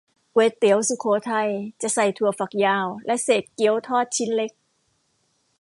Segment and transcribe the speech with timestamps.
[0.33, 1.49] ก๋วยเตี๋ยวสุโขทัย
[1.81, 4.51] จะใส่ถั่วฝักยาว และเศษเกี๊ยวทอดชิ้นเล็ก